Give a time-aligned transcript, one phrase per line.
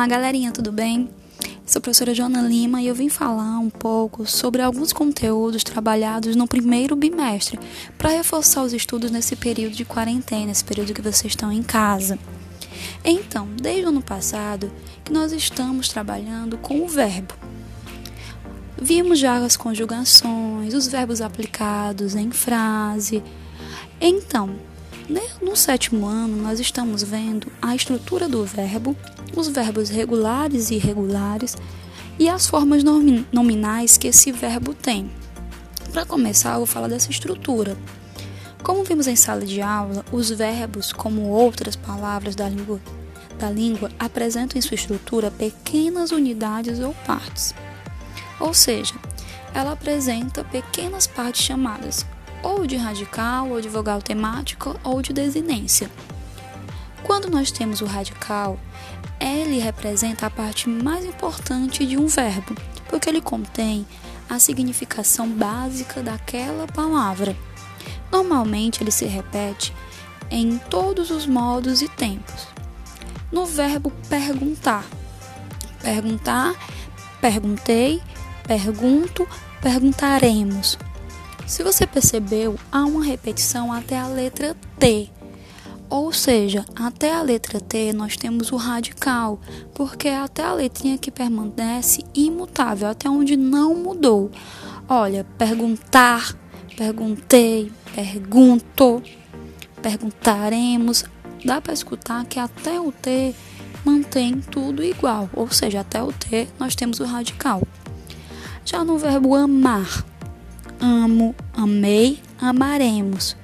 [0.00, 1.10] Olá, galerinha, tudo bem?
[1.66, 6.34] Sou a professora Joana Lima e eu vim falar um pouco sobre alguns conteúdos trabalhados
[6.34, 7.60] no primeiro bimestre
[7.98, 12.18] para reforçar os estudos nesse período de quarentena, nesse período que vocês estão em casa.
[13.04, 14.72] Então, desde o ano passado
[15.04, 17.34] que nós estamos trabalhando com o verbo.
[18.80, 23.22] Vimos já as conjugações, os verbos aplicados em frase.
[24.00, 24.48] Então,
[25.50, 28.96] no sétimo ano, nós estamos vendo a estrutura do verbo,
[29.36, 31.56] os verbos regulares e irregulares
[32.18, 32.84] e as formas
[33.32, 35.10] nominais que esse verbo tem.
[35.92, 37.76] Para começar, eu vou falar dessa estrutura.
[38.62, 42.80] Como vimos em sala de aula, os verbos, como outras palavras da língua,
[43.36, 47.52] da língua apresentam em sua estrutura pequenas unidades ou partes.
[48.38, 48.94] Ou seja,
[49.52, 52.06] ela apresenta pequenas partes chamadas
[52.42, 55.90] ou de radical, ou de vogal temática, ou de desinência.
[57.02, 58.58] Quando nós temos o radical,
[59.18, 62.54] ele representa a parte mais importante de um verbo,
[62.88, 63.86] porque ele contém
[64.28, 67.36] a significação básica daquela palavra.
[68.10, 69.74] Normalmente ele se repete
[70.30, 72.46] em todos os modos e tempos.
[73.32, 74.84] No verbo perguntar,
[75.82, 76.54] perguntar,
[77.20, 78.00] perguntei,
[78.46, 79.26] pergunto,
[79.60, 80.78] perguntaremos.
[81.50, 85.10] Se você percebeu, há uma repetição até a letra T.
[85.88, 89.40] Ou seja, até a letra T nós temos o radical,
[89.74, 94.30] porque é até a letrinha que permanece imutável, até onde não mudou.
[94.88, 96.36] Olha, perguntar,
[96.76, 99.02] perguntei, pergunto,
[99.82, 101.04] perguntaremos.
[101.44, 103.34] Dá para escutar que até o T
[103.84, 107.60] mantém tudo igual, ou seja, até o T nós temos o radical.
[108.64, 110.04] Já no verbo amar,
[110.80, 113.36] amo, amei, amaremos.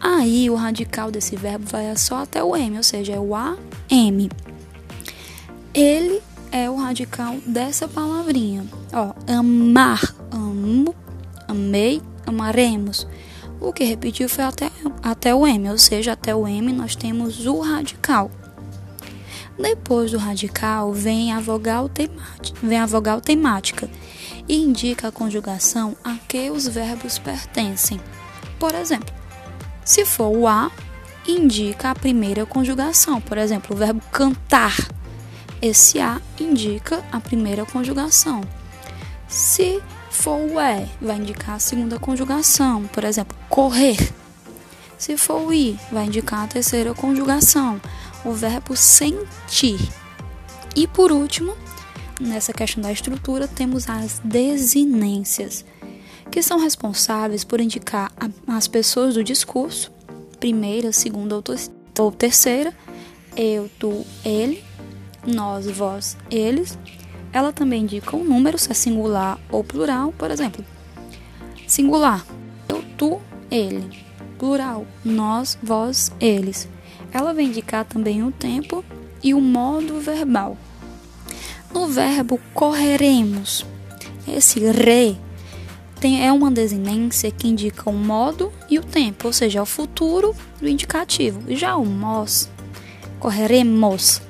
[0.00, 4.28] Aí o radical desse verbo vai só até o M, ou seja, é o AM.
[5.72, 6.20] Ele
[6.50, 8.64] é o radical dessa palavrinha.
[8.92, 10.94] Ó, amar, amo,
[11.48, 13.06] amei, amaremos.
[13.60, 14.70] O que repetiu foi até,
[15.02, 18.30] até o M, ou seja, até o M nós temos o radical.
[19.58, 23.88] Depois do radical vem a vogal temática, vem a vogal temática
[24.48, 28.00] e indica a conjugação a que os verbos pertencem.
[28.58, 29.14] Por exemplo,
[29.84, 30.70] se for o a,
[31.28, 33.20] indica a primeira conjugação.
[33.20, 34.76] Por exemplo, o verbo cantar.
[35.60, 38.42] Esse a indica a primeira conjugação.
[39.28, 42.84] Se for o é, vai indicar a segunda conjugação.
[42.88, 43.96] Por exemplo, correr.
[44.98, 47.80] Se for o i, vai indicar a terceira conjugação.
[48.26, 49.78] O verbo sentir.
[50.74, 51.56] E por último,
[52.20, 55.64] nessa questão da estrutura, temos as desinências,
[56.28, 58.12] que são responsáveis por indicar
[58.46, 59.92] as pessoas do discurso,
[60.40, 61.40] primeira, segunda
[61.98, 62.74] ou terceira,
[63.36, 64.64] eu, tu, ele,
[65.24, 66.76] nós, vós, eles.
[67.32, 70.64] Ela também indica o um número, se é singular ou plural, por exemplo.
[71.66, 72.26] Singular,
[72.68, 73.20] eu, tu,
[73.50, 74.04] ele.
[74.36, 76.68] Plural, nós, vós, eles.
[77.12, 78.84] Ela vai indicar também o tempo
[79.22, 80.56] e o modo verbal.
[81.72, 83.66] No verbo correremos,
[84.26, 85.18] esse re
[86.00, 90.34] tem, é uma desinência que indica o modo e o tempo, ou seja, o futuro
[90.60, 91.42] do indicativo.
[91.48, 92.48] Já o mos,
[93.18, 94.20] correremos,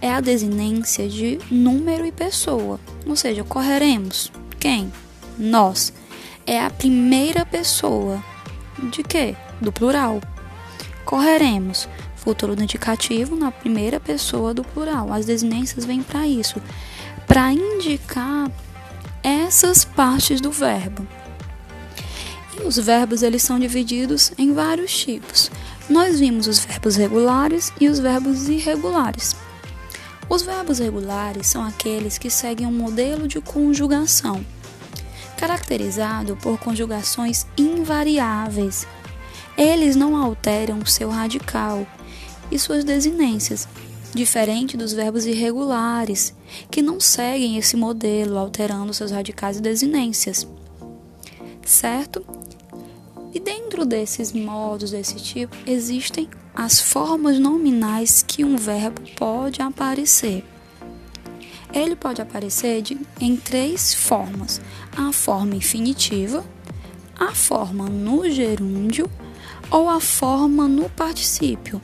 [0.00, 4.30] é a desinência de número e pessoa, ou seja, correremos.
[4.58, 4.92] Quem?
[5.36, 5.92] Nós.
[6.46, 8.22] É a primeira pessoa
[8.90, 9.36] de quê?
[9.60, 10.20] Do plural.
[11.04, 11.88] Correremos
[12.20, 15.12] futuro do indicativo na primeira pessoa do plural.
[15.12, 16.60] As desinências vêm para isso,
[17.26, 18.50] para indicar
[19.22, 21.06] essas partes do verbo.
[22.58, 25.50] E os verbos eles são divididos em vários tipos.
[25.88, 29.34] Nós vimos os verbos regulares e os verbos irregulares.
[30.28, 34.44] Os verbos regulares são aqueles que seguem um modelo de conjugação,
[35.36, 38.86] caracterizado por conjugações invariáveis.
[39.58, 41.84] Eles não alteram seu radical,
[42.50, 43.68] e suas desinências,
[44.14, 46.34] diferente dos verbos irregulares,
[46.70, 50.46] que não seguem esse modelo, alterando seus radicais e desinências.
[51.64, 52.24] Certo?
[53.32, 60.44] E dentro desses modos desse tipo, existem as formas nominais que um verbo pode aparecer.
[61.72, 64.60] Ele pode aparecer de, em três formas:
[64.96, 66.44] a forma infinitiva,
[67.18, 69.08] a forma no gerúndio
[69.70, 71.80] ou a forma no particípio.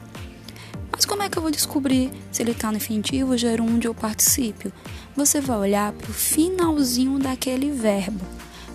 [0.97, 4.73] Mas como é que eu vou descobrir se ele está no infinitivo, gerúndio ou particípio?
[5.15, 8.25] Você vai olhar para o finalzinho daquele verbo.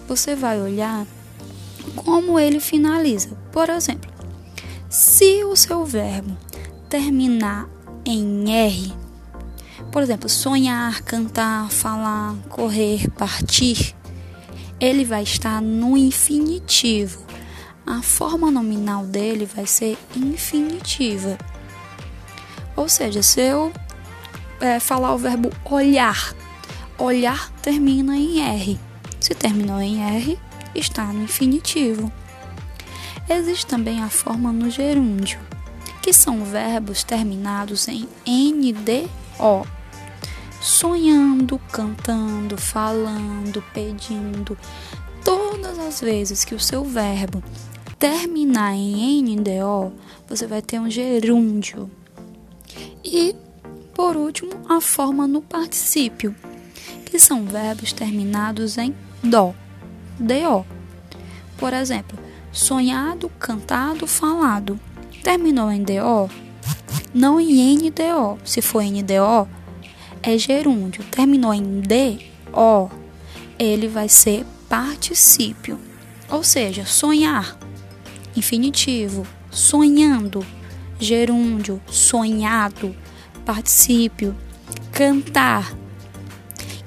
[0.07, 1.06] Você vai olhar
[1.95, 3.35] como ele finaliza.
[3.51, 4.09] Por exemplo,
[4.88, 6.38] se o seu verbo
[6.88, 7.68] terminar
[8.06, 8.94] em R,
[9.91, 13.94] Por exemplo, sonhar, cantar, falar, correr, partir,
[14.79, 17.25] ele vai estar no infinitivo.
[17.85, 21.38] A forma nominal dele vai ser infinitiva.
[22.75, 23.71] Ou seja, se eu
[24.59, 26.33] é, falar o verbo olhar,
[26.97, 28.79] olhar termina em R.
[29.19, 30.39] Se terminou em R,
[30.73, 32.12] está no infinitivo.
[33.29, 35.39] Existe também a forma no gerúndio,
[36.01, 39.67] que são verbos terminados em NDO.
[40.59, 44.57] Sonhando, cantando, falando, pedindo.
[45.24, 47.44] Todas as vezes que o seu verbo
[47.97, 49.94] terminar em NDO,
[50.27, 51.89] você vai ter um gerúndio.
[53.03, 53.36] E,
[53.94, 56.36] por último, a forma no particípio,
[57.06, 59.56] que são verbos terminados em DO.
[60.19, 60.65] DO.
[61.57, 62.18] Por exemplo,
[62.51, 64.80] sonhado, cantado, falado.
[65.24, 66.30] Terminou em DO?
[67.13, 68.39] Não em NDO.
[68.44, 69.48] Se for NDO,
[70.24, 71.03] é gerúndio.
[71.06, 72.92] Terminou em DO,
[73.59, 75.80] ele vai ser particípio.
[76.30, 77.57] Ou seja, sonhar,
[78.36, 80.45] infinitivo, sonhando,
[81.01, 82.95] gerúndio, sonhado,
[83.44, 84.36] particípio,
[84.92, 85.74] cantar,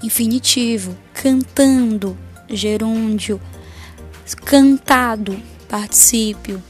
[0.00, 2.16] infinitivo, cantando,
[2.48, 3.40] gerúndio,
[4.44, 5.36] cantado,
[5.68, 6.62] particípio,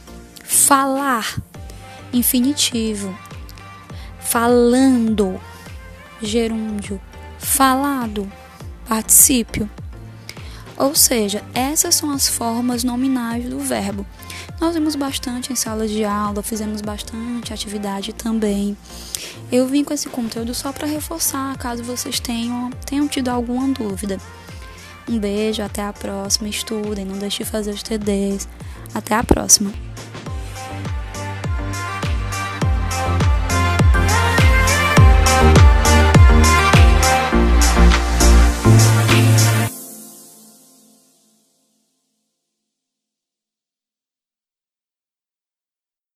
[0.42, 1.26] falar,
[2.14, 3.14] infinitivo,
[4.18, 5.38] falando,
[6.22, 6.98] gerúndio,
[7.38, 8.26] falado,
[8.88, 9.68] particípio.
[10.76, 14.04] Ou seja, essas são as formas nominais do verbo.
[14.60, 18.76] Nós vimos bastante em salas de aula, fizemos bastante atividade também.
[19.52, 24.18] Eu vim com esse conteúdo só para reforçar, caso vocês tenham, tenham tido alguma dúvida.
[25.08, 28.48] Um beijo, até a próxima, estudem, não deixe de fazer os TDs.
[28.94, 29.72] Até a próxima.